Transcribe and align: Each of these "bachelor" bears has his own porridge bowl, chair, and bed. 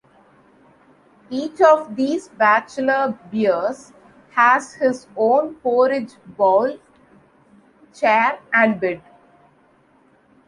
Each 1.29 1.61
of 1.61 1.95
these 1.95 2.27
"bachelor" 2.29 3.19
bears 3.31 3.93
has 4.31 4.73
his 4.73 5.05
own 5.15 5.53
porridge 5.57 6.15
bowl, 6.25 6.79
chair, 7.93 8.39
and 8.51 8.81
bed. 8.81 9.03